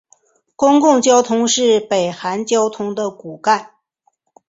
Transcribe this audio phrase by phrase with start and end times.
[0.55, 3.75] 公共交通是北韩交通的骨干。